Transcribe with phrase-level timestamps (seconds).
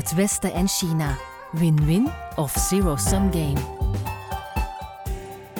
[0.00, 1.16] Het Westen en China.
[1.52, 3.60] Win-win of zero-sum game.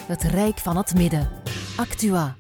[0.07, 1.31] Het Rijk van het Midden.
[1.77, 2.37] Actua.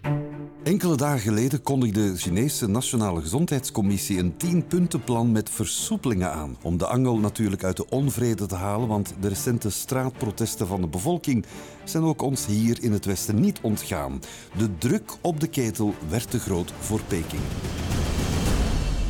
[0.62, 6.56] Enkele dagen geleden kondigde de Chinese Nationale Gezondheidscommissie een 10-puntenplan met versoepelingen aan.
[6.62, 10.88] Om de angel natuurlijk uit de onvrede te halen, want de recente straatprotesten van de
[10.88, 11.44] bevolking
[11.84, 14.20] zijn ook ons hier in het Westen niet ontgaan.
[14.56, 17.42] De druk op de ketel werd te groot voor Peking.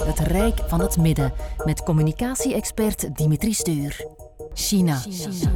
[0.04, 1.32] Het Rijk van het Midden
[1.64, 4.06] met communicatie-expert Dimitri Stuur.
[4.54, 5.02] China.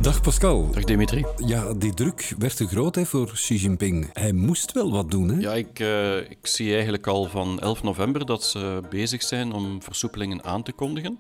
[0.01, 0.71] Dag Pascal.
[0.71, 1.25] Dag Dimitri.
[1.37, 4.11] Ja, die druk werd te groot hè, voor Xi Jinping.
[4.12, 5.29] Hij moest wel wat doen.
[5.29, 5.41] Hè?
[5.41, 9.83] Ja, ik, uh, ik zie eigenlijk al van 11 november dat ze bezig zijn om
[9.83, 11.19] versoepelingen aan te kondigen.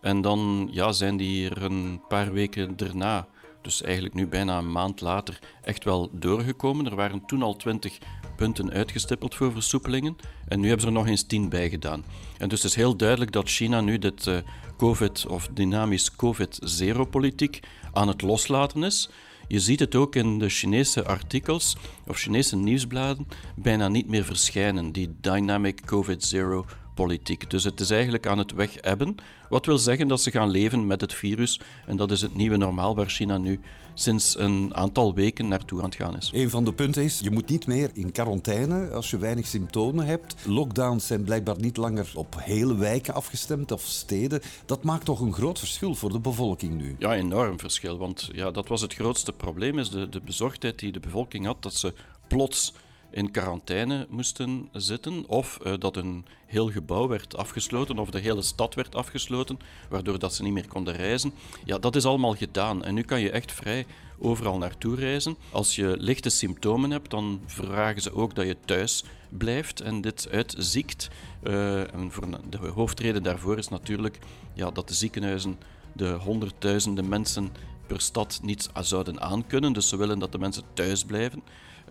[0.00, 3.26] En dan ja, zijn die er een paar weken daarna,
[3.62, 6.86] dus eigenlijk nu bijna een maand later, echt wel doorgekomen.
[6.86, 7.98] Er waren toen al 20
[8.36, 10.16] punten uitgestippeld voor versoepelingen.
[10.48, 12.04] En nu hebben ze er nog eens 10 bij gedaan.
[12.38, 14.36] En dus het is heel duidelijk dat China nu dit uh,
[14.76, 17.60] COVID- of dynamisch COVID-zero-politiek
[17.92, 19.10] aan het loslaten is.
[19.48, 21.76] Je ziet het ook in de Chinese artikels
[22.06, 26.64] of Chinese nieuwsbladen bijna niet meer verschijnen, die dynamic COVID-zero
[26.94, 27.50] politiek.
[27.50, 29.14] Dus het is eigenlijk aan het wegebben.
[29.48, 31.60] Wat wil zeggen dat ze gaan leven met het virus.
[31.86, 33.60] En dat is het nieuwe normaal waar China nu
[33.94, 36.30] sinds een aantal weken naartoe aan het gaan is.
[36.34, 40.06] Een van de punten is, je moet niet meer in quarantaine als je weinig symptomen
[40.06, 40.34] hebt.
[40.46, 44.40] Lockdowns zijn blijkbaar niet langer op hele wijken afgestemd of steden.
[44.66, 46.96] Dat maakt toch een groot verschil voor de bevolking nu?
[46.98, 47.98] Ja, enorm verschil.
[47.98, 51.62] Want ja, dat was het grootste probleem, is de, de bezorgdheid die de bevolking had,
[51.62, 51.94] dat ze
[52.26, 52.72] plots
[53.14, 58.42] in quarantaine moesten zitten, of uh, dat een heel gebouw werd afgesloten, of de hele
[58.42, 61.32] stad werd afgesloten, waardoor dat ze niet meer konden reizen.
[61.64, 63.86] Ja, dat is allemaal gedaan en nu kan je echt vrij
[64.18, 65.36] overal naartoe reizen.
[65.50, 70.28] Als je lichte symptomen hebt, dan vragen ze ook dat je thuis blijft en dit
[70.30, 71.10] uitziekt.
[71.42, 74.18] Uh, en voor de hoofdreden daarvoor is natuurlijk
[74.54, 75.58] ja, dat de ziekenhuizen
[75.92, 77.52] de honderdduizenden mensen
[77.86, 79.72] per stad niet zouden aankunnen.
[79.72, 81.42] Dus ze willen dat de mensen thuis blijven.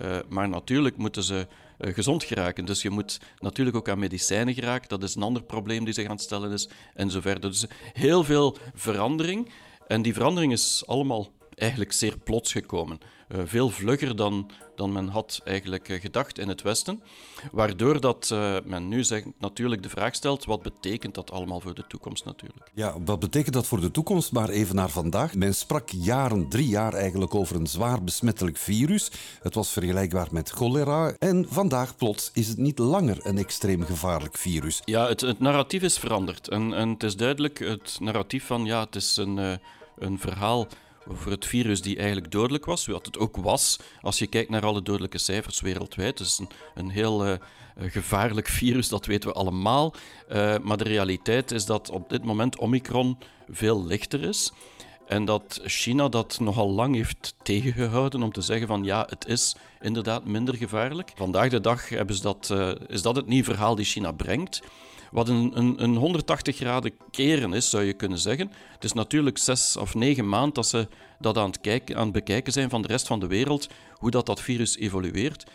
[0.02, 1.48] Uh, maar natuurlijk moeten ze
[1.80, 2.66] uh, gezond geraken.
[2.66, 4.90] Dus je moet natuurlijk ook aan medicijnen geraken.
[4.90, 6.70] Dat is een ander probleem die zich aan het stellen is.
[6.94, 7.50] En zo verder.
[7.50, 9.50] Dus heel veel verandering.
[9.88, 13.00] En die verandering is allemaal eigenlijk zeer plots gekomen.
[13.30, 17.02] Uh, veel vlugger dan, dan men had eigenlijk uh, gedacht in het Westen.
[17.52, 19.06] Waardoor dat uh, men nu
[19.40, 22.70] natuurlijk de vraag stelt, wat betekent dat allemaal voor de toekomst natuurlijk?
[22.74, 24.32] Ja, wat betekent dat voor de toekomst?
[24.32, 25.36] Maar even naar vandaag.
[25.36, 29.12] Men sprak jaren, drie jaar eigenlijk over een zwaar besmettelijk virus.
[29.42, 31.16] Het was vergelijkbaar met cholera.
[31.20, 34.82] En vandaag plots is het niet langer een extreem gevaarlijk virus.
[34.86, 36.48] Ja, het, het narratief is veranderd.
[36.48, 39.60] En, en het is duidelijk het narratief van, ja, het is een,
[39.98, 40.68] een verhaal
[41.08, 44.66] over het virus die eigenlijk dodelijk was, wat het ook was, als je kijkt naar
[44.66, 46.20] alle dodelijke cijfers wereldwijd.
[46.20, 47.34] Het is een, een heel uh,
[47.78, 49.94] gevaarlijk virus, dat weten we allemaal.
[50.32, 53.18] Uh, maar de realiteit is dat op dit moment Omicron
[53.50, 54.52] veel lichter is.
[55.08, 59.56] En dat China dat nogal lang heeft tegengehouden om te zeggen van ja, het is
[59.82, 61.12] inderdaad minder gevaarlijk.
[61.16, 64.62] Vandaag de dag hebben ze dat, uh, is dat het nieuwe verhaal die China brengt.
[65.14, 68.52] Wat een, een, een 180 graden keren is, zou je kunnen zeggen.
[68.72, 70.88] Het is natuurlijk zes of negen maanden dat ze
[71.20, 74.12] dat aan het, kijken, aan het bekijken zijn van de rest van de wereld, hoe
[74.12, 75.46] dat, dat virus evolueert.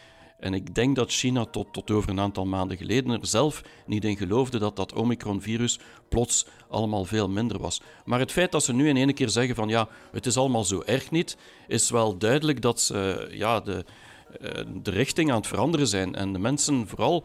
[0.41, 4.05] En ik denk dat China tot, tot over een aantal maanden geleden er zelf niet
[4.05, 7.81] in geloofde dat dat Omicron-virus plots allemaal veel minder was.
[8.05, 10.65] Maar het feit dat ze nu in één keer zeggen van ja, het is allemaal
[10.65, 11.37] zo erg niet,
[11.67, 13.85] is wel duidelijk dat ze ja, de,
[14.41, 16.15] eh, de richting aan het veranderen zijn.
[16.15, 17.25] En de mensen vooral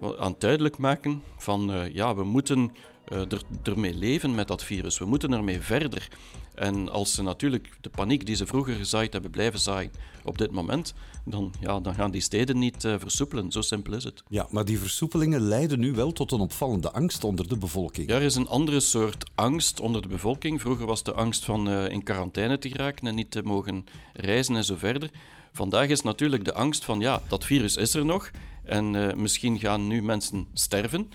[0.00, 2.72] aan het duidelijk maken van uh, ja, we moeten
[3.12, 4.98] uh, er, ermee leven met dat virus.
[4.98, 6.08] We moeten ermee verder.
[6.56, 9.90] En als ze natuurlijk de paniek die ze vroeger gezaaid hebben blijven zaaien
[10.24, 10.94] op dit moment,
[11.24, 13.52] dan, ja, dan gaan die steden niet uh, versoepelen.
[13.52, 14.22] Zo simpel is het.
[14.28, 18.08] Ja, maar die versoepelingen leiden nu wel tot een opvallende angst onder de bevolking.
[18.08, 20.60] Ja, er is een andere soort angst onder de bevolking.
[20.60, 24.56] Vroeger was de angst van uh, in quarantaine te geraken en niet te mogen reizen
[24.56, 25.10] en zo verder.
[25.52, 28.30] Vandaag is natuurlijk de angst van ja, dat virus is er nog
[28.64, 31.10] en uh, misschien gaan nu mensen sterven.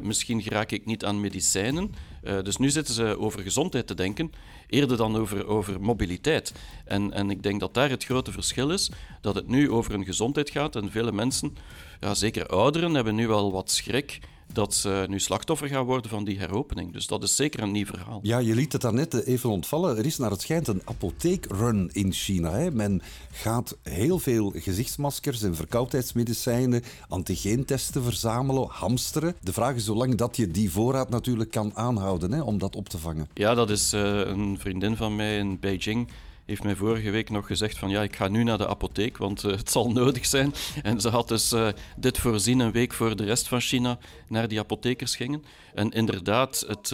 [0.00, 1.94] Misschien raak ik niet aan medicijnen.
[2.22, 4.32] Uh, dus nu zitten ze over gezondheid te denken,
[4.66, 6.52] eerder dan over, over mobiliteit.
[6.84, 8.90] En, en ik denk dat daar het grote verschil is,
[9.20, 11.56] dat het nu over een gezondheid gaat en vele mensen,
[12.00, 14.20] ja, zeker ouderen, hebben nu wel wat schrik
[14.52, 16.92] dat ze nu slachtoffer gaan worden van die heropening.
[16.92, 18.20] Dus dat is zeker een nieuw verhaal.
[18.22, 19.98] Ja, je liet het daarnet even ontvallen.
[19.98, 22.52] Er is naar het schijnt een apotheekrun in China.
[22.52, 22.70] Hè.
[22.70, 23.02] Men
[23.32, 29.34] gaat heel veel gezichtsmaskers en verkoudheidsmedicijnen, antigeentesten verzamelen, hamsteren.
[29.40, 32.88] De vraag is zolang dat je die voorraad natuurlijk kan aanhouden hè, om dat op
[32.88, 33.28] te vangen.
[33.34, 36.08] Ja, dat is uh, een vriendin van mij in Beijing
[36.52, 39.42] heeft mij vorige week nog gezegd van ja, ik ga nu naar de apotheek, want
[39.42, 40.54] het zal nodig zijn.
[40.82, 41.54] En ze had dus
[41.96, 45.44] dit voorzien een week voor de rest van China naar die apothekers gingen.
[45.74, 46.90] En inderdaad, het,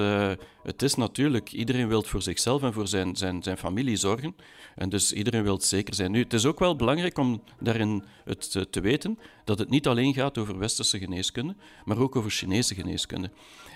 [0.62, 4.34] het is natuurlijk, iedereen wil voor zichzelf en voor zijn, zijn, zijn familie zorgen.
[4.74, 6.10] En dus iedereen wil zeker zijn.
[6.10, 10.14] Nu, het is ook wel belangrijk om daarin het te weten dat het niet alleen
[10.14, 13.30] gaat over westerse geneeskunde, maar ook over Chinese geneeskunde.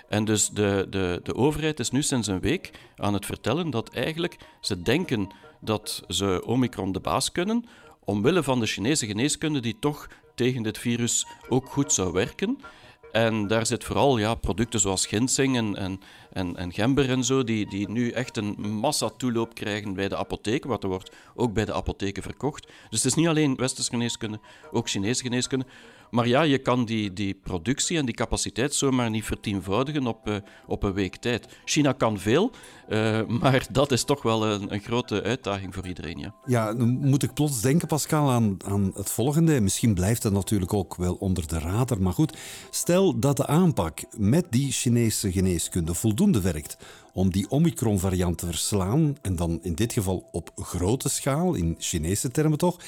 [0.09, 3.89] En dus de, de, de overheid is nu sinds een week aan het vertellen dat
[3.89, 5.29] eigenlijk ze denken
[5.59, 7.65] dat ze Omicron de baas kunnen,
[8.03, 12.59] omwille van de Chinese geneeskunde die toch tegen dit virus ook goed zou werken.
[13.11, 16.01] En daar zit vooral ja, producten zoals ginseng en, en,
[16.33, 20.17] en, en gember en zo, die, die nu echt een massa toeloop krijgen bij de
[20.17, 22.67] apotheken, wat er wordt ook bij de apotheken verkocht.
[22.89, 24.39] Dus het is niet alleen westerse geneeskunde,
[24.71, 25.65] ook Chinese geneeskunde.
[26.13, 30.35] Maar ja, je kan die, die productie en die capaciteit zomaar niet vertienvoudigen op, uh,
[30.67, 31.47] op een week tijd.
[31.65, 32.51] China kan veel,
[32.89, 36.17] uh, maar dat is toch wel een, een, grote uitdaging voor iedereen.
[36.19, 39.61] Ja, ja dan moet ik plots denken, Pascal, aan, aan het volgende.
[39.61, 42.01] Misschien blijft het natuurlijk ook wel onder de radar.
[42.01, 42.37] Maar goed,
[42.69, 45.93] stel dat de aanpak met die Chinese geneeskunde
[46.31, 46.77] werkt
[47.13, 52.31] om die Omicron-variant te verslaan, en dan in dit geval op grote schaal, in Chinese
[52.31, 52.79] termen toch,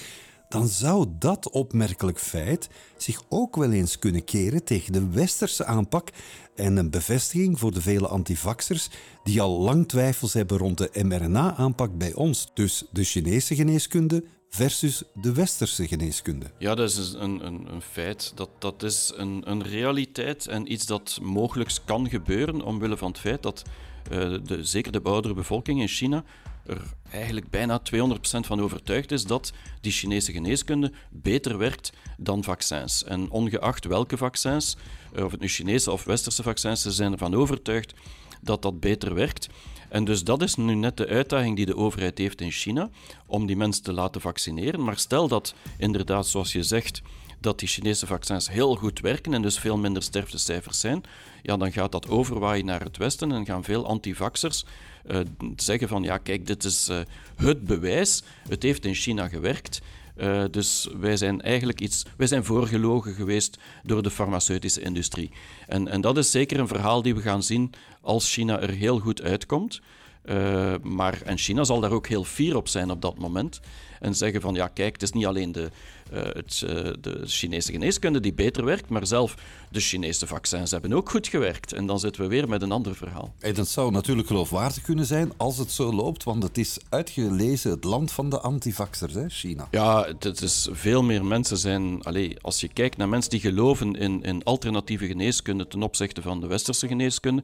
[0.49, 6.09] dan zou dat opmerkelijk feit zich ook wel eens kunnen keren tegen de westerse aanpak
[6.55, 8.89] en een bevestiging voor de vele antivaxers
[9.23, 12.51] die al lang twijfels hebben rond de mRNA-aanpak bij ons.
[12.53, 14.23] Dus de Chinese geneeskunde
[14.55, 16.45] versus de westerse geneeskunde.
[16.57, 18.31] Ja, dat is een, een, een feit.
[18.35, 23.19] Dat, dat is een, een realiteit en iets dat mogelijk kan gebeuren omwille van het
[23.19, 23.63] feit dat
[24.11, 26.23] uh, de, zeker de oudere bevolking in China
[26.65, 26.81] er
[27.11, 33.03] eigenlijk bijna 200% van overtuigd is dat die Chinese geneeskunde beter werkt dan vaccins.
[33.03, 34.77] En ongeacht welke vaccins,
[35.13, 37.93] eh, of het nu Chinese of Westerse vaccins, ze zijn ervan overtuigd
[38.41, 39.47] dat dat beter werkt.
[39.95, 42.89] En dus dat is nu net de uitdaging die de overheid heeft in China,
[43.25, 44.83] om die mensen te laten vaccineren.
[44.83, 47.01] Maar stel dat inderdaad, zoals je zegt,
[47.39, 51.03] dat die Chinese vaccins heel goed werken en dus veel minder sterftecijfers zijn,
[51.41, 54.65] ja, dan gaat dat overwaaien naar het Westen en gaan veel antivaxers
[55.07, 55.19] uh,
[55.55, 56.99] zeggen van ja, kijk, dit is uh,
[57.35, 59.81] het bewijs, het heeft in China gewerkt.
[60.17, 65.31] Uh, dus wij zijn eigenlijk iets, wij zijn voorgelogen geweest door de farmaceutische industrie.
[65.67, 67.71] En, en dat is zeker een verhaal die we gaan zien
[68.01, 69.81] als China er heel goed uitkomt.
[70.25, 73.59] Uh, maar, en China zal daar ook heel fier op zijn op dat moment.
[74.05, 75.69] En zeggen van ja, kijk, het is niet alleen de,
[76.13, 79.35] uh, het, uh, de Chinese geneeskunde die beter werkt, maar zelf
[79.71, 81.73] de Chinese vaccins hebben ook goed gewerkt.
[81.73, 83.33] En dan zitten we weer met een ander verhaal.
[83.39, 87.71] En dat zou natuurlijk geloofwaardig kunnen zijn als het zo loopt, want het is uitgelezen
[87.71, 89.67] het land van de antivaxers, hè, China.
[89.71, 92.03] Ja, het is veel meer mensen zijn.
[92.03, 96.41] Allez, als je kijkt naar mensen die geloven in, in alternatieve geneeskunde ten opzichte van
[96.41, 97.43] de westerse geneeskunde,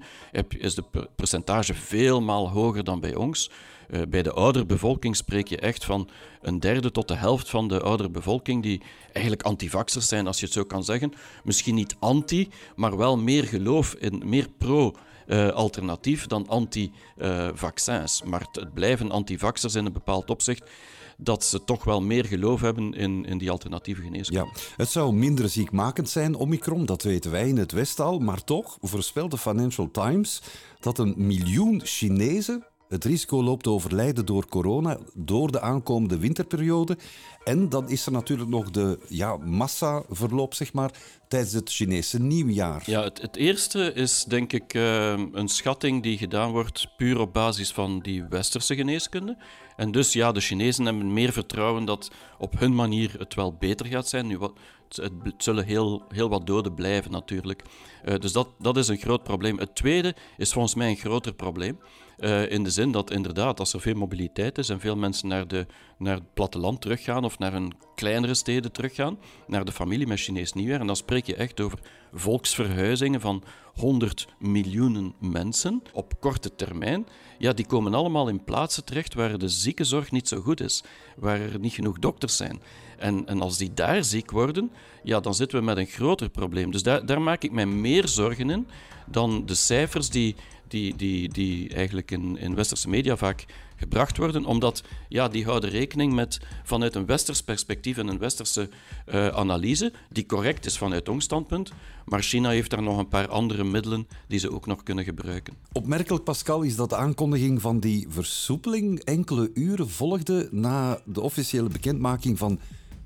[0.57, 0.83] is de
[1.15, 3.49] percentage veel maal hoger dan bij ons.
[3.91, 6.09] Uh, bij de oudere bevolking spreek je echt van
[6.41, 8.81] een derde tot de helft van de oudere bevolking die
[9.13, 11.13] eigenlijk antivaxers zijn, als je het zo kan zeggen.
[11.43, 14.95] Misschien niet anti, maar wel meer geloof in, meer pro.
[15.27, 18.23] Uh, alternatief dan anti-vaccins.
[18.23, 20.69] Maar het, het blijven antivaxers in een bepaald opzicht
[21.17, 24.45] dat ze toch wel meer geloof hebben in, in die alternatieve geneeskunde.
[24.53, 28.19] Ja, het zou minder ziekmakend zijn, Omicron, dat weten wij in het West al.
[28.19, 30.41] Maar toch voorspelt de Financial Times
[30.79, 36.97] dat een miljoen Chinezen het risico loopt te overlijden door corona, door de aankomende winterperiode.
[37.43, 40.91] En dan is er natuurlijk nog de ja, massaverloop, zeg maar,
[41.27, 42.83] tijdens het Chinese nieuwjaar.
[42.85, 47.33] Ja, het, het eerste is denk ik uh, een schatting die gedaan wordt puur op
[47.33, 49.38] basis van die westerse geneeskunde.
[49.75, 53.86] En dus ja, de Chinezen hebben meer vertrouwen dat op hun manier het wel beter
[53.86, 54.27] gaat zijn.
[54.27, 54.53] Nu, wat,
[54.88, 57.63] het, zullen heel, heel wat doden blijven natuurlijk.
[58.05, 59.57] Uh, dus dat, dat is een groot probleem.
[59.57, 61.79] Het tweede is volgens mij een groter probleem.
[62.21, 65.47] Uh, in de zin dat inderdaad, als er veel mobiliteit is en veel mensen naar,
[65.47, 65.65] de,
[65.97, 70.53] naar het platteland teruggaan of naar een kleinere steden teruggaan, naar de familie met Chinees
[70.53, 71.79] nieuwjaar, en dan spreek je echt over
[72.13, 79.13] volksverhuizingen van 100 miljoenen mensen op korte termijn, ja, die komen allemaal in plaatsen terecht
[79.13, 80.83] waar de ziekenzorg niet zo goed is,
[81.15, 82.61] waar er niet genoeg dokters zijn.
[82.97, 84.71] En, en als die daar ziek worden,
[85.03, 86.71] ja, dan zitten we met een groter probleem.
[86.71, 88.67] Dus daar, daar maak ik mij meer zorgen in
[89.07, 90.35] dan de cijfers die,
[90.71, 95.69] die, die, die eigenlijk in, in westerse media vaak gebracht worden, omdat ja, die houden
[95.69, 98.69] rekening met vanuit een westers perspectief en een westerse
[99.13, 101.71] uh, analyse, die correct is vanuit ons standpunt,
[102.05, 105.53] maar China heeft daar nog een paar andere middelen die ze ook nog kunnen gebruiken.
[105.71, 111.69] Opmerkelijk, Pascal, is dat de aankondiging van die versoepeling enkele uren volgde na de officiële
[111.69, 112.59] bekendmaking van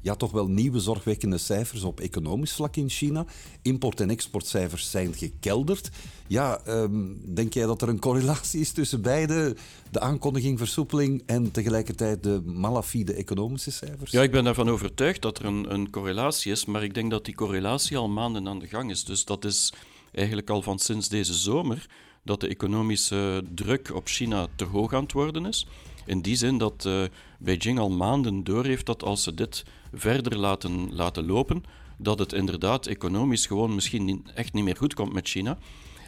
[0.06, 3.26] ja, toch wel nieuwe zorgwekkende cijfers op economisch vlak in China.
[3.62, 5.90] Import- en exportcijfers zijn gekelderd.
[6.28, 9.56] Ja, ehm, denk jij dat er een correlatie is tussen beide,
[9.92, 14.12] de aankondiging versoepeling en tegelijkertijd de malafide economische cijfers?
[14.12, 17.26] Ja, ik ben ervan overtuigd dat er een, een correlatie is, maar ik denk dat
[17.26, 19.04] die correlatie al maanden aan de gang is.
[19.04, 19.74] Dus dat is
[20.12, 21.86] eigenlijk al van sinds deze zomer
[22.24, 25.68] dat de economische druk op China te hoog aan het worden is.
[26.06, 27.04] In die zin dat uh,
[27.40, 31.64] Beijing al maanden doorheeft dat als ze dit verder laten, laten lopen,
[31.98, 35.58] dat het inderdaad economisch gewoon misschien echt niet meer goed komt met China.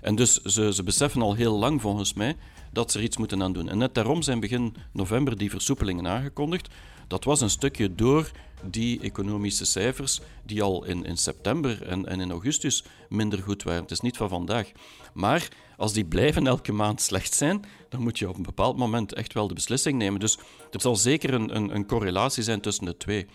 [0.02, 2.36] En dus ze, ze beseffen al heel lang volgens mij
[2.72, 3.70] dat ze er iets moeten aan doen.
[3.70, 6.74] En net daarom zijn begin november die versoepelingen aangekondigd.
[7.08, 8.32] Dat was een stukje door
[8.64, 13.82] die economische cijfers die al in, in september en, en in augustus minder goed waren.
[13.82, 14.72] Het is niet van vandaag.
[15.14, 15.48] Maar
[15.78, 19.34] als die blijven elke maand slecht zijn, dan moet je op een bepaald moment echt
[19.34, 20.20] wel de beslissing nemen.
[20.20, 20.38] Dus
[20.72, 23.26] er zal zeker een, een, een correlatie zijn tussen de twee.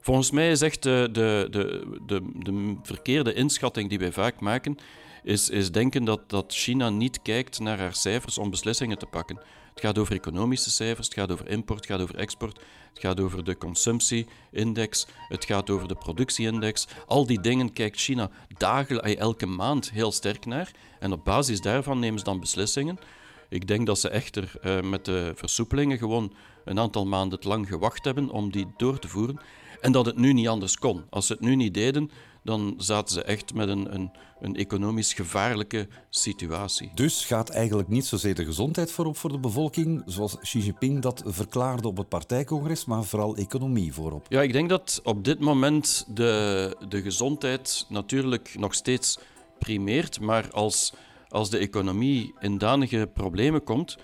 [0.00, 4.76] Volgens mij is echt de, de, de, de, de verkeerde inschatting die wij vaak maken,
[5.22, 9.40] is, is denken dat, dat China niet kijkt naar haar cijfers om beslissingen te pakken.
[9.74, 13.20] Het gaat over economische cijfers, het gaat over import, het gaat over export, het gaat
[13.20, 16.88] over de consumptieindex, het gaat over de productieindex.
[17.06, 20.70] Al die dingen kijkt China dagelijks, elke maand heel sterk naar.
[20.98, 22.98] En op basis daarvan nemen ze dan beslissingen.
[23.48, 26.32] Ik denk dat ze echter uh, met de versoepelingen gewoon
[26.64, 29.40] een aantal maanden lang gewacht hebben om die door te voeren.
[29.80, 31.04] En dat het nu niet anders kon.
[31.10, 32.10] Als ze het nu niet deden,
[32.44, 34.10] dan zaten ze echt met een, een,
[34.40, 36.90] een economisch gevaarlijke situatie.
[36.94, 41.22] Dus gaat eigenlijk niet zozeer de gezondheid voorop voor de bevolking, zoals Xi Jinping dat
[41.26, 44.26] verklaarde op het partijcongres, maar vooral economie voorop?
[44.28, 49.18] Ja, ik denk dat op dit moment de, de gezondheid natuurlijk nog steeds
[49.58, 50.92] primeert, maar als,
[51.28, 53.96] als de economie in danige problemen komt,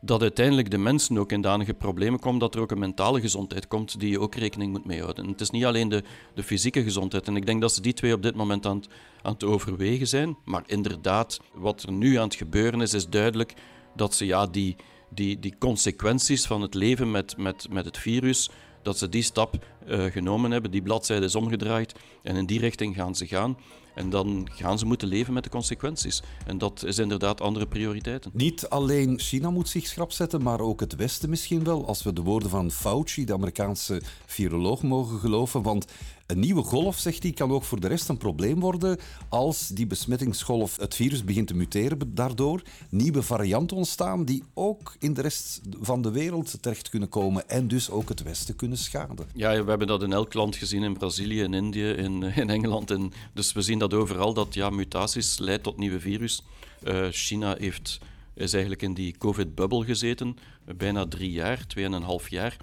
[0.00, 3.68] dat uiteindelijk de mensen ook in danige problemen komen, dat er ook een mentale gezondheid
[3.68, 5.28] komt die je ook rekening moet mee houden.
[5.28, 6.02] Het is niet alleen de,
[6.34, 7.26] de fysieke gezondheid.
[7.26, 8.88] En ik denk dat ze die twee op dit moment aan het,
[9.22, 10.36] aan het overwegen zijn.
[10.44, 13.54] Maar inderdaad, wat er nu aan het gebeuren is, is duidelijk
[13.96, 14.76] dat ze ja, die,
[15.10, 18.50] die, die consequenties van het leven met, met, met het virus,
[18.82, 22.94] dat ze die stap uh, genomen hebben, die bladzijde is omgedraaid en in die richting
[22.94, 23.56] gaan ze gaan.
[23.98, 26.22] En dan gaan ze moeten leven met de consequenties.
[26.46, 28.30] En dat is inderdaad andere prioriteiten.
[28.34, 31.86] Niet alleen China moet zich schrap zetten, maar ook het Westen misschien wel.
[31.86, 35.62] Als we de woorden van Fauci, de Amerikaanse viroloog, mogen geloven.
[35.62, 35.86] Want
[36.28, 39.86] een nieuwe golf, zegt hij, kan ook voor de rest een probleem worden als die
[39.86, 42.62] besmettingsgolf, het virus begint te muteren daardoor.
[42.88, 47.68] Nieuwe varianten ontstaan die ook in de rest van de wereld terecht kunnen komen en
[47.68, 49.26] dus ook het Westen kunnen schaden.
[49.34, 52.90] Ja, we hebben dat in elk land gezien, in Brazilië, in Indië, in, in Engeland.
[52.90, 56.42] En dus we zien dat overal, dat ja, mutaties leiden tot nieuwe virus.
[56.82, 57.98] Uh, China heeft,
[58.34, 60.36] is eigenlijk in die covid-bubbel gezeten,
[60.76, 62.56] bijna drie jaar, tweeënhalf jaar.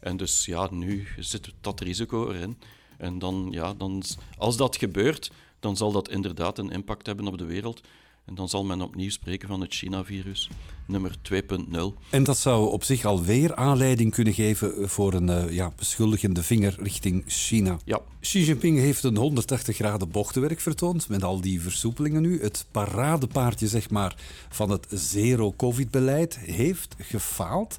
[0.00, 2.56] En dus ja, nu zit dat risico erin.
[2.98, 4.02] En dan, ja, dan,
[4.38, 7.80] als dat gebeurt, dan zal dat inderdaad een impact hebben op de wereld.
[8.28, 10.50] En dan zal men opnieuw spreken van het China-virus,
[10.86, 11.40] nummer 2.0.
[12.10, 16.76] En dat zou op zich alweer aanleiding kunnen geven voor een uh, ja, beschuldigende vinger
[16.78, 17.78] richting China.
[17.84, 18.00] Ja.
[18.20, 22.42] Xi Jinping heeft een 180 graden bochtenwerk vertoond met al die versoepelingen nu.
[22.42, 24.16] Het paradepaardje zeg maar,
[24.48, 27.78] van het zero-covid-beleid heeft gefaald.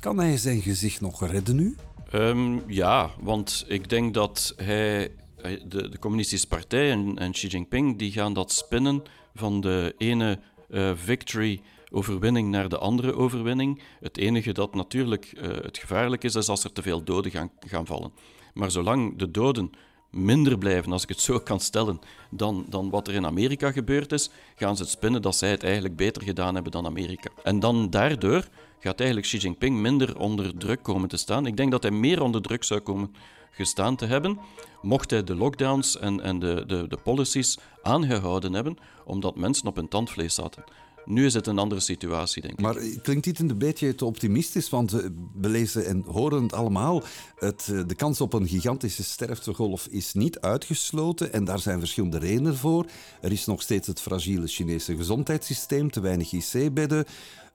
[0.00, 1.76] Kan hij zijn gezicht nog redden nu?
[2.14, 5.10] Um, ja, want ik denk dat hij,
[5.42, 9.02] de, de Communistische Partij en, en, Xi Jinping, die gaan dat spinnen
[9.34, 10.38] van de ene
[10.70, 11.60] uh, victory
[11.90, 13.82] overwinning naar de andere overwinning.
[14.00, 17.50] Het enige dat natuurlijk uh, het gevaarlijk is, is als er te veel doden gaan,
[17.66, 18.12] gaan vallen.
[18.54, 19.70] Maar zolang de doden
[20.10, 24.12] minder blijven, als ik het zo kan stellen, dan, dan wat er in Amerika gebeurd
[24.12, 27.30] is, gaan ze het spinnen dat zij het eigenlijk beter gedaan hebben dan Amerika.
[27.42, 31.46] En dan daardoor gaat eigenlijk Xi Jinping minder onder druk komen te staan.
[31.46, 33.14] Ik denk dat hij meer onder druk zou komen
[33.50, 34.38] gestaan te hebben,
[34.82, 39.76] mocht hij de lockdowns en, en de, de, de policies aangehouden hebben, omdat mensen op
[39.76, 40.64] hun tandvlees zaten.
[41.06, 42.60] Nu is het een andere situatie, denk ik.
[42.60, 44.68] Maar klinkt dit een beetje te optimistisch?
[44.68, 47.02] Want we lezen en horen het allemaal.
[47.36, 51.32] Het, eh, de kans op een gigantische sterftegolf is niet uitgesloten.
[51.32, 52.86] En daar zijn verschillende redenen voor.
[53.20, 57.04] Er is nog steeds het fragiele Chinese gezondheidssysteem, te weinig IC-bedden.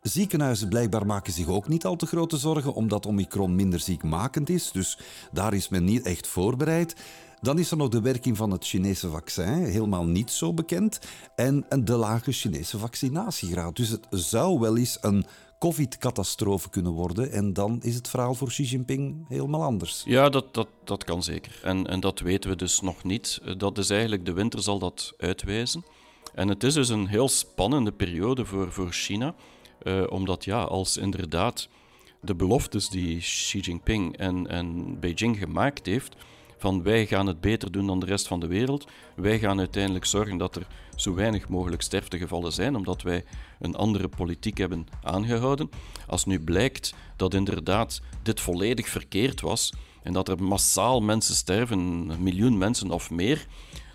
[0.01, 4.71] Ziekenhuizen blijkbaar maken zich ook niet al te grote zorgen, omdat Omicron minder ziekmakend is.
[4.71, 4.97] Dus
[5.31, 6.95] daar is men niet echt voorbereid.
[7.41, 10.99] Dan is er nog de werking van het Chinese vaccin, helemaal niet zo bekend.
[11.35, 13.75] En de lage Chinese vaccinatiegraad.
[13.75, 15.25] Dus het zou wel eens een
[15.59, 17.31] COVID-catastrofe kunnen worden.
[17.31, 20.03] En dan is het verhaal voor Xi Jinping helemaal anders.
[20.05, 21.59] Ja, dat, dat, dat kan zeker.
[21.63, 23.39] En, en dat weten we dus nog niet.
[23.57, 25.83] Dat is eigenlijk, de winter zal dat uitwijzen.
[26.33, 29.35] En het is dus een heel spannende periode voor, voor China.
[29.83, 31.69] Uh, omdat ja, als inderdaad
[32.21, 36.15] de beloftes die Xi Jinping en, en Beijing gemaakt heeft,
[36.57, 38.87] van wij gaan het beter doen dan de rest van de wereld.
[39.15, 43.23] Wij gaan uiteindelijk zorgen dat er zo weinig mogelijk sterftegevallen zijn, omdat wij
[43.59, 45.69] een andere politiek hebben aangehouden.
[46.07, 49.73] Als nu blijkt dat inderdaad dit volledig verkeerd was
[50.03, 53.45] en dat er massaal mensen sterven, een miljoen mensen of meer,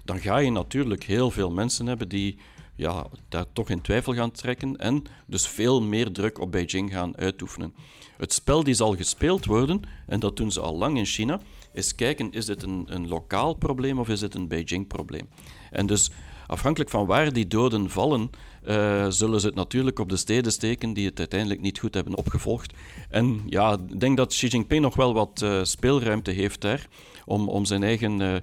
[0.05, 2.39] dan ga je natuurlijk heel veel mensen hebben die
[2.77, 7.17] ja, daar toch in twijfel gaan trekken en dus veel meer druk op Beijing gaan
[7.17, 7.75] uitoefenen.
[8.17, 11.41] Het spel die zal gespeeld worden, en dat doen ze al lang in China,
[11.73, 15.29] is kijken, is dit een, een lokaal probleem of is dit een Beijing-probleem?
[15.71, 16.11] En dus
[16.47, 18.31] afhankelijk van waar die doden vallen,
[18.69, 22.17] uh, zullen ze het natuurlijk op de steden steken die het uiteindelijk niet goed hebben
[22.17, 22.73] opgevolgd.
[23.11, 26.89] En ja, ik denk dat Xi Jinping nog wel wat uh, speelruimte heeft daar
[27.25, 28.37] om, om zijn eigen uh,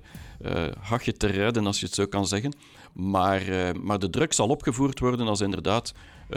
[0.80, 2.54] hachje te redden, als je het zo kan zeggen.
[2.94, 3.44] Maar,
[3.82, 5.94] maar de druk zal opgevoerd worden als inderdaad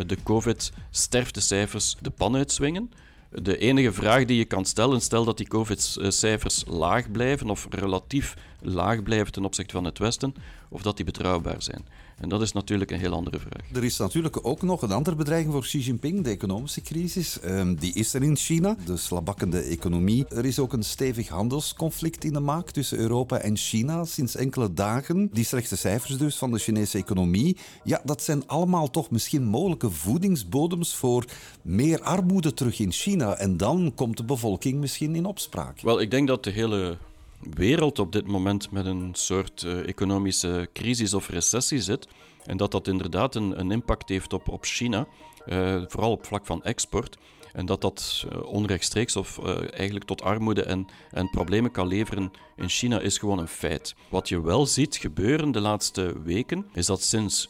[0.06, 2.90] de COVID-sterftecijfers de pan uitswingen.
[3.30, 8.36] De enige vraag die je kan stellen, stel dat die COVID-cijfers laag blijven of relatief
[8.60, 10.34] laag blijven ten opzichte van het Westen,
[10.68, 11.86] of dat die betrouwbaar zijn.
[12.16, 13.62] En dat is natuurlijk een heel andere vraag.
[13.73, 17.38] Er is natuurlijk ook nog een andere bedreiging voor Xi Jinping, de economische crisis.
[17.44, 20.26] Um, die is er in China, de slabakkende economie.
[20.28, 24.73] Er is ook een stevig handelsconflict in de maak tussen Europa en China sinds enkele
[24.73, 25.28] dagen.
[25.32, 27.56] Die slechte cijfers dus van de Chinese economie.
[27.85, 31.25] Ja, dat zijn allemaal toch misschien mogelijke voedingsbodems voor
[31.62, 33.37] meer armoede terug in China.
[33.37, 35.80] En dan komt de bevolking misschien in opspraak.
[35.80, 36.99] Wel, ik denk dat de hele
[37.40, 42.08] wereld op dit moment met een soort uh, economische crisis of recessie zit.
[42.44, 45.06] En dat dat inderdaad een, een impact heeft op, op China,
[45.46, 47.16] uh, vooral op vlak van export.
[47.52, 49.38] En dat dat uh, onrechtstreeks of
[49.72, 53.94] eigenlijk tot armoede en, en problemen kan leveren in China is gewoon een feit.
[54.08, 57.46] Wat je wel ziet gebeuren de laatste weken, is dat sinds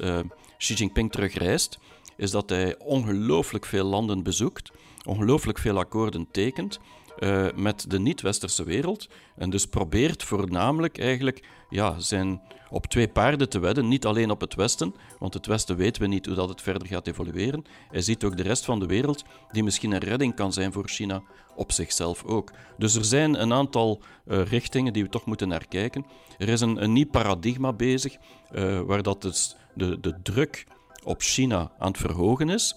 [0.58, 1.78] Xi Jinping terugreist,
[2.16, 4.70] is dat hij ongelooflijk veel landen bezoekt,
[5.04, 6.78] ongelooflijk veel akkoorden tekent
[7.18, 9.08] uh, met de niet-westerse wereld.
[9.36, 13.88] En dus probeert voornamelijk eigenlijk ja, zijn op twee paarden te wedden.
[13.88, 16.88] Niet alleen op het Westen, want het Westen weten we niet hoe dat het verder
[16.88, 17.64] gaat evolueren.
[17.90, 20.88] Hij ziet ook de rest van de wereld, die misschien een redding kan zijn voor
[20.88, 21.22] China,
[21.56, 22.52] op zichzelf ook.
[22.78, 26.06] Dus er zijn een aantal uh, richtingen die we toch moeten naar kijken.
[26.38, 28.16] Er is een, een nieuw paradigma bezig,
[28.52, 30.66] uh, waar dat dus de, de druk
[31.04, 32.76] op China aan het verhogen is.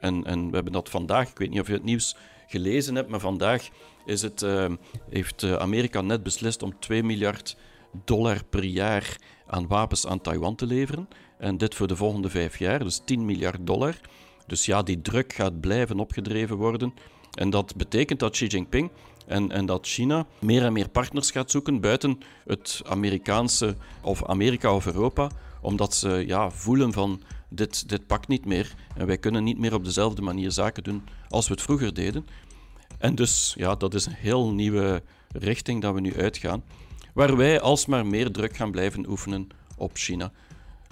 [0.00, 3.08] En, en we hebben dat vandaag, ik weet niet of je het nieuws gelezen hebt,
[3.08, 3.68] maar vandaag
[4.04, 4.66] is het, uh,
[5.10, 7.56] heeft eh, Amerika net beslist om 2 miljard
[8.04, 9.16] dollar per jaar
[9.46, 11.08] aan wapens aan Taiwan te leveren.
[11.38, 13.94] En dit voor de volgende vijf jaar, dus 10 miljard dollar.
[14.46, 16.94] Dus ja, die druk gaat blijven opgedreven worden.
[17.34, 18.90] En dat betekent dat Xi Jinping
[19.26, 24.74] en, en dat China meer en meer partners gaat zoeken buiten het Amerikaanse of Amerika
[24.74, 27.22] of Europa, omdat ze ja, voelen van
[27.56, 31.02] dit, dit pakt niet meer en wij kunnen niet meer op dezelfde manier zaken doen
[31.28, 32.26] als we het vroeger deden.
[32.98, 36.64] En dus, ja, dat is een heel nieuwe richting dat we nu uitgaan,
[37.14, 40.32] waar wij alsmaar meer druk gaan blijven oefenen op China.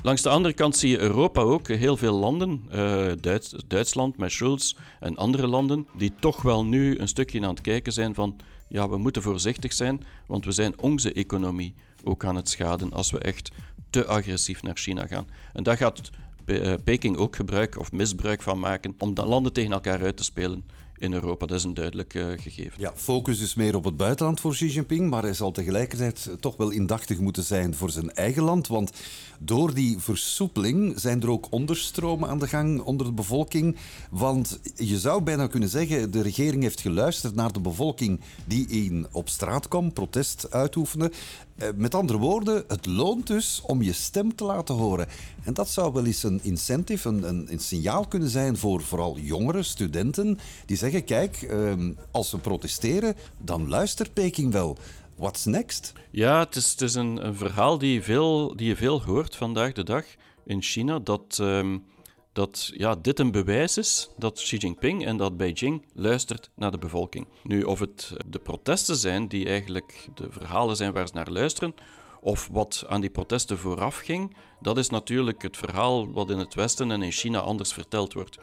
[0.03, 4.33] Langs de andere kant zie je Europa ook, heel veel landen, uh, Duits, Duitsland met
[4.33, 8.37] Schulz en andere landen, die toch wel nu een stukje aan het kijken zijn van,
[8.69, 13.11] ja, we moeten voorzichtig zijn, want we zijn onze economie ook aan het schaden als
[13.11, 13.51] we echt
[13.91, 15.27] te agressief naar China gaan.
[15.53, 16.11] En dat gaat
[16.45, 20.25] eh, Peking ook gebruik of misbruik van maken om de landen tegen elkaar uit te
[20.25, 20.65] spelen
[20.99, 21.47] in Europa.
[21.47, 22.81] Dat is een duidelijk uh, gegeven.
[22.81, 26.57] Ja, focus dus meer op het buitenland voor Xi Jinping, maar hij zal tegelijkertijd toch
[26.57, 28.67] wel indachtig moeten zijn voor zijn eigen land.
[28.67, 28.93] Want
[29.39, 33.77] door die versoepeling zijn er ook onderstromen aan de gang onder de bevolking.
[34.11, 39.07] Want je zou bijna kunnen zeggen, de regering heeft geluisterd naar de bevolking die in
[39.13, 41.13] op straat kwam, protest uitoefenen.
[41.57, 45.07] Eh, met andere woorden, het loont dus om je stem te laten horen.
[45.45, 49.65] En dat zou wel eens een incentive, een, een, signaal kunnen zijn voor vooral jongeren,
[49.65, 54.77] studenten, die zeggen: kijk, ehm, als we protesteren, dan luistert Peking wel.
[55.17, 55.93] What's next?
[56.11, 60.05] Ja, het is, een, verhaal die veel, die je veel hoort vandaag de dag
[60.45, 60.99] in China.
[60.99, 61.79] Dat, ehm,
[62.35, 66.79] dat ja, dit een bewijs is dat Xi Jinping en dat Beijing luistert naar de
[66.79, 67.27] bevolking.
[67.43, 71.75] Nu, of het de protesten zijn die eigenlijk de verhalen zijn waar ze naar luisteren,
[72.21, 76.55] of wat aan die protesten vooraf ging, dat is natuurlijk het verhaal wat in het
[76.55, 78.39] Westen en in China anders verteld wordt.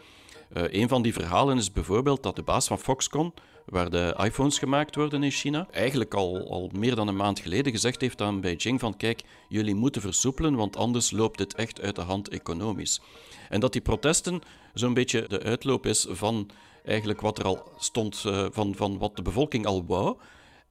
[0.53, 3.33] Uh, een van die verhalen is bijvoorbeeld dat de baas van Foxconn,
[3.65, 7.71] waar de iPhones gemaakt worden in China, eigenlijk al, al meer dan een maand geleden
[7.71, 11.95] gezegd heeft aan Beijing van kijk, jullie moeten versoepelen, want anders loopt dit echt uit
[11.95, 13.01] de hand economisch.
[13.49, 14.41] En dat die protesten
[14.73, 16.49] zo'n beetje de uitloop is van
[16.85, 20.17] eigenlijk wat er al stond, uh, van, van wat de bevolking al wou.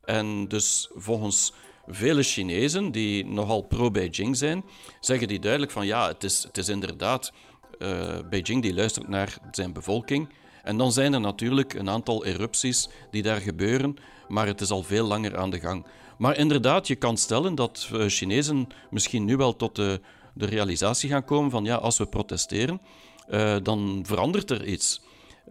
[0.05, 1.53] En dus volgens
[1.87, 4.65] vele Chinezen die nogal pro-Beijing zijn,
[5.01, 7.33] zeggen die duidelijk van ja, het is, het is inderdaad
[7.79, 10.29] uh, Beijing die luistert naar zijn bevolking.
[10.63, 13.97] En dan zijn er natuurlijk een aantal erupties die daar gebeuren,
[14.29, 15.87] maar het is al veel langer aan de gang.
[16.19, 20.01] Maar inderdaad, je kan stellen dat uh, Chinezen misschien nu wel tot de,
[20.35, 22.81] de realisatie gaan komen van ja, als we protesteren,
[23.31, 25.03] uh, dan verandert er iets.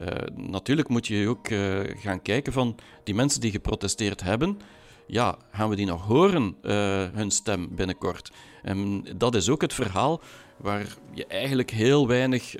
[0.01, 1.47] Uh, natuurlijk moet je ook
[2.01, 4.59] gaan kijken van die mensen die geprotesteerd hebben,
[5.07, 6.55] ja, gaan we die nog horen,
[7.13, 8.31] hun stem binnenkort?
[8.63, 10.21] En dat is ook het verhaal
[10.57, 12.55] waar je eigenlijk heel weinig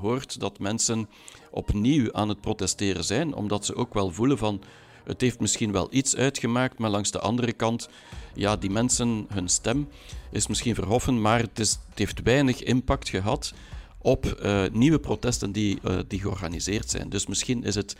[0.00, 1.08] hoort dat mensen
[1.50, 4.62] opnieuw aan het protesteren zijn, omdat ze ook wel voelen van
[5.08, 7.88] het heeft misschien wel iets uitgemaakt, maar langs de andere kant,
[8.34, 9.88] ja, die mensen, hun stem
[10.30, 13.52] is misschien verhoffen, maar het, is, het heeft weinig impact gehad
[13.98, 17.08] op uh, nieuwe protesten die, uh, die georganiseerd zijn.
[17.08, 17.96] Dus misschien is het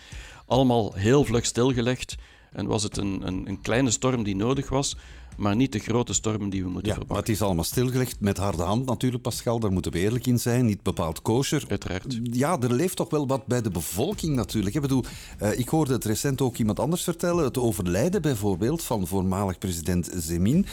[0.46, 2.16] allemaal heel vlug stilgelegd
[2.52, 4.96] en was het een, een, een kleine storm die nodig was,
[5.38, 7.16] maar niet de grote stormen die we moeten ja, verwachten.
[7.16, 9.58] Maar het is allemaal stilgelegd met harde hand natuurlijk, Pascal.
[9.58, 10.66] Daar moeten we eerlijk in zijn.
[10.66, 11.64] Niet bepaald kosher.
[11.68, 12.18] Uiteraard.
[12.22, 14.74] Ja, er leeft toch wel wat bij de bevolking natuurlijk.
[14.74, 15.04] Ik bedoel,
[15.42, 17.44] uh, ik hoorde het recent ook iemand anders vertellen.
[17.44, 20.66] Het overlijden bijvoorbeeld van voormalig president Zemin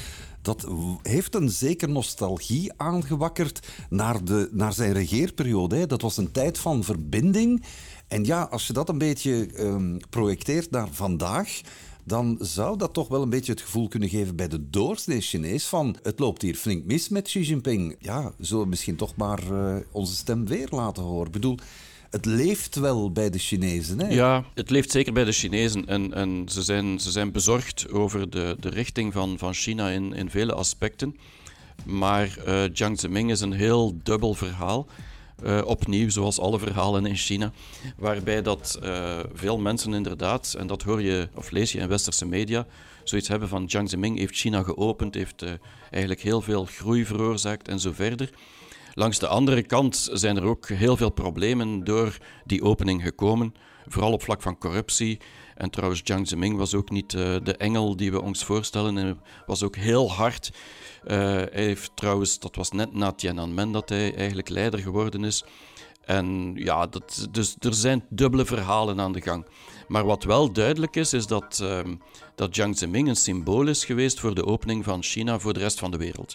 [0.46, 0.68] dat
[1.02, 5.76] heeft een zeker nostalgie aangewakkerd naar, de, naar zijn regeerperiode.
[5.76, 5.88] Hè.
[5.88, 7.64] Dat was een tijd van verbinding.
[8.08, 11.62] En ja, als je dat een beetje um, projecteert naar vandaag,
[12.08, 15.66] dan zou dat toch wel een beetje het gevoel kunnen geven bij de doorsnee Chinees
[15.66, 17.96] van het loopt hier flink mis met Xi Jinping.
[18.00, 21.26] Ja, zullen we misschien toch maar uh, onze stem weer laten horen?
[21.26, 21.58] Ik bedoel,
[22.10, 24.00] het leeft wel bij de Chinezen.
[24.00, 24.08] Hè?
[24.08, 25.86] Ja, het leeft zeker bij de Chinezen.
[25.88, 30.14] En, en ze, zijn, ze zijn bezorgd over de, de richting van, van China in,
[30.14, 31.18] in vele aspecten.
[31.86, 34.88] Maar uh, Jiang Zemin is een heel dubbel verhaal.
[35.44, 37.52] Uh, opnieuw, zoals alle verhalen in China,
[37.98, 42.26] waarbij dat uh, veel mensen inderdaad, en dat hoor je of lees je in westerse
[42.26, 42.66] media,
[43.04, 45.50] zoiets hebben van Jiang Zemin heeft China geopend, heeft uh,
[45.90, 48.30] eigenlijk heel veel groei veroorzaakt en zo verder.
[48.94, 53.54] Langs de andere kant zijn er ook heel veel problemen door die opening gekomen,
[53.88, 55.20] vooral op vlak van corruptie.
[55.56, 59.64] En trouwens, Jiang Zemin was ook niet de engel die we ons voorstellen, en was
[59.64, 60.52] ook heel hard
[61.06, 65.44] uh, hij heeft trouwens, dat was net na Tiananmen dat hij eigenlijk leider geworden is.
[66.06, 69.46] En ja, dat, dus er zijn dubbele verhalen aan de gang.
[69.88, 71.80] Maar wat wel duidelijk is, is dat, uh,
[72.36, 75.80] dat Jiang Zemin een symbool is geweest voor de opening van China voor de rest
[75.80, 76.34] van de wereld.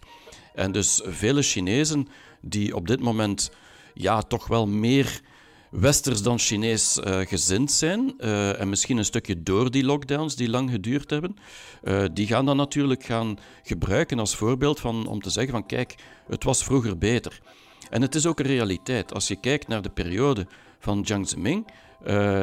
[0.54, 2.08] En dus vele Chinezen
[2.40, 3.50] die op dit moment
[3.94, 5.20] ja, toch wel meer
[5.70, 8.14] westers dan Chinees uh, gezind zijn.
[8.18, 11.36] Uh, en misschien een stukje door die lockdowns die lang geduurd hebben.
[11.82, 15.94] Uh, die gaan dan natuurlijk gaan gebruiken als voorbeeld van, om te zeggen van kijk,
[16.26, 17.40] het was vroeger beter.
[17.90, 19.14] En het is ook een realiteit.
[19.14, 20.46] Als je kijkt naar de periode
[20.78, 21.66] van Jiang Zemin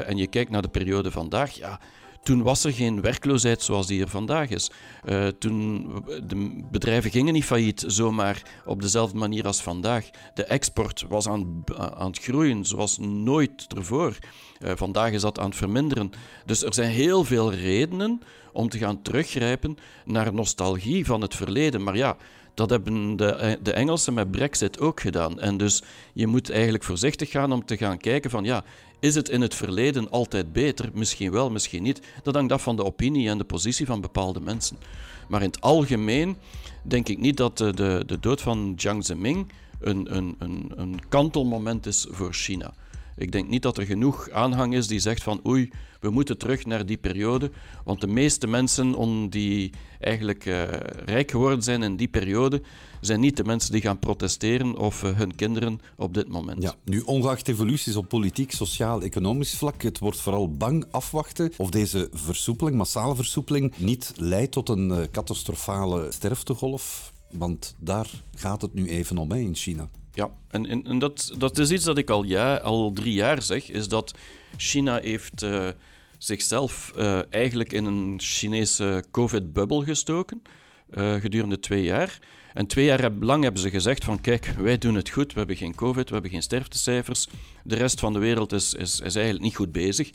[0.06, 1.80] en je kijkt naar de periode vandaag, ja,
[2.28, 4.72] toen was er geen werkloosheid zoals die er vandaag is.
[5.06, 5.88] Uh, toen
[6.28, 10.10] de bedrijven gingen niet failliet zomaar op dezelfde manier als vandaag.
[10.34, 14.18] De export was aan, aan het groeien zoals nooit ervoor.
[14.60, 16.12] Uh, vandaag is dat aan het verminderen.
[16.46, 18.22] Dus er zijn heel veel redenen
[18.54, 21.84] om te gaan teruggrijpen naar nostalgie van het verleden.
[21.84, 22.18] Maar ja,
[22.58, 25.40] dat hebben de, eh, de Engelsen met Brexit ook gedaan.
[25.40, 28.64] En dus je moet eigenlijk voorzichtig gaan om te gaan kijken van ja,
[29.00, 30.90] is het in het verleden altijd beter?
[30.94, 32.02] Misschien wel, misschien niet.
[32.24, 34.78] Dat hangt af van de opinie en de positie van bepaalde mensen.
[35.28, 36.38] Maar in het algemeen
[36.84, 41.00] denk ik niet dat de, de, de dood van Jiang Zemin een, een, een, een
[41.10, 42.74] kantelmoment is voor China.
[43.18, 46.66] Ik denk niet dat er genoeg aanhang is die zegt van oei, we moeten terug
[46.66, 47.52] naar die periode.
[47.84, 50.64] Want de meeste mensen die eigenlijk uh,
[51.06, 52.62] rijk geworden zijn in die periode,
[53.02, 56.64] zijn niet de mensen die gaan protesteren of uh, hun kinderen op dit moment.
[56.64, 61.70] Ja, nu ongeacht evoluties op politiek, sociaal, economisch vlak, het wordt vooral bang afwachten of
[61.70, 67.14] deze versoepeling, massale versoepeling, niet leidt tot een uh, catastrofale sterftegolf.
[67.32, 69.90] Want daar gaat het nu even om hè, in China.
[70.18, 73.70] Ja, en, en, dat, dat is iets dat ik al, ja, al drie jaar zeg,
[73.70, 74.14] is dat
[74.56, 75.68] China heeft uh,
[76.18, 80.42] zichzelf uh, eigenlijk in een Chinese COVID-bubbel gestoken
[80.94, 82.20] uh, gedurende twee jaar.
[82.54, 85.56] En twee jaar lang hebben ze gezegd van kijk, wij doen het goed, we hebben
[85.56, 87.28] geen COVID, we hebben geen sterftecijfers.
[87.64, 90.10] De rest van de wereld is, is, is eigenlijk niet goed bezig.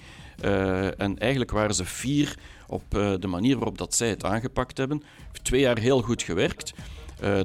[0.96, 5.02] en eigenlijk waren ze fier op de manier waarop dat zij het aangepakt hebben.
[5.42, 6.72] Twee jaar heel goed gewerkt.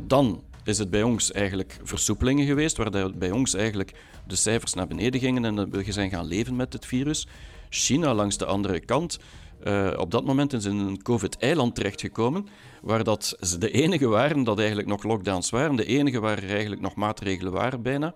[0.08, 3.93] dan is het bij ons eigenlijk versoepelingen geweest, waar bij ons eigenlijk
[4.27, 7.27] de cijfers naar beneden gingen en we zijn gaan leven met het virus.
[7.69, 9.19] China langs de andere kant,
[9.63, 12.47] uh, op dat moment is in een COVID-eiland terechtgekomen,
[12.82, 16.49] waar dat ze de enige waren dat eigenlijk nog lockdowns waren, de enige waar er
[16.49, 18.13] eigenlijk nog maatregelen waren bijna.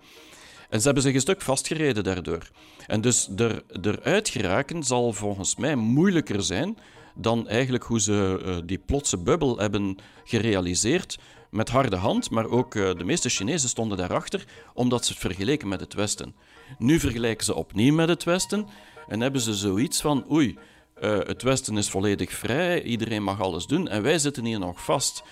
[0.69, 2.49] En ze hebben zich een stuk vastgereden daardoor.
[2.87, 6.77] En dus er, eruit geraken zal volgens mij moeilijker zijn
[7.15, 11.17] dan eigenlijk hoe ze uh, die plotse bubbel hebben gerealiseerd
[11.51, 15.67] met harde hand, maar ook uh, de meeste Chinezen stonden daarachter, omdat ze het vergeleken
[15.67, 16.35] met het Westen.
[16.77, 18.67] Nu vergelijken ze opnieuw met het Westen
[19.07, 20.57] en hebben ze zoiets van, oei,
[20.93, 24.83] eh, het Westen is volledig vrij, iedereen mag alles doen en wij zitten hier nog
[24.83, 25.23] vast.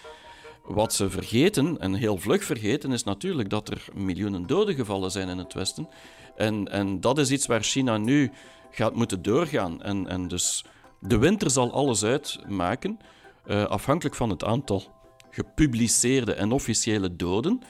[0.66, 5.30] Wat ze vergeten, en heel vlug vergeten, is natuurlijk dat er miljoenen doden gevallen zijn
[5.30, 5.90] in het Westen.
[6.36, 8.32] En, en dat is iets waar China nu
[8.72, 9.82] gaat moeten doorgaan.
[9.82, 10.66] En, en dus
[11.00, 13.00] de winter zal alles uitmaken,
[13.48, 14.84] uh, afhankelijk van het aantal
[15.30, 17.62] gepubliceerde en officiële doden.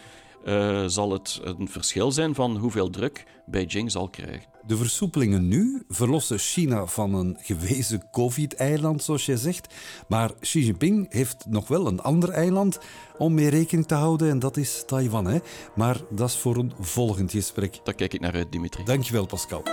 [0.46, 4.48] Uh, zal het een verschil zijn van hoeveel druk Beijing zal krijgen.
[4.68, 9.74] De versoepelingen nu verlossen China van een gewezen COVID-eiland, zoals jij zegt.
[10.08, 12.80] Maar Xi Jinping heeft nog wel een ander eiland
[13.18, 15.26] om mee rekening te houden, en dat is Taiwan.
[15.26, 15.40] Hè?
[15.76, 17.80] Maar dat is voor een volgend gesprek.
[17.84, 18.84] Daar kijk ik naar uit, Dimitri.
[18.84, 19.64] Dankjewel, Pascal.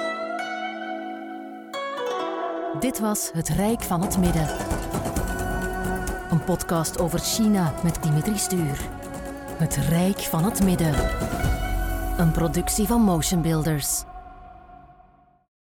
[2.80, 5.05] Dit was Het Rijk van het Midden.
[6.36, 8.80] Een podcast over China met Dimitri Stuur.
[9.56, 10.94] Het Rijk van het Midden.
[12.18, 14.04] Een productie van Motion Builders.